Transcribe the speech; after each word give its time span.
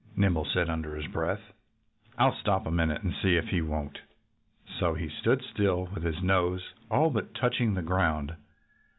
Nimble 0.17 0.45
said 0.45 0.67
under 0.67 0.95
his 0.95 1.05
breath. 1.05 1.53
"I'll 2.17 2.33
stop 2.33 2.65
a 2.65 2.71
minute 2.71 3.03
and 3.03 3.13
see 3.21 3.35
if 3.35 3.49
he 3.49 3.61
won't." 3.61 3.99
So 4.79 4.95
he 4.95 5.07
stood 5.09 5.43
still, 5.43 5.89
with 5.93 6.01
his 6.01 6.23
nose 6.23 6.73
all 6.89 7.11
but 7.11 7.35
touching 7.35 7.75
the 7.75 7.83
ground. 7.83 8.33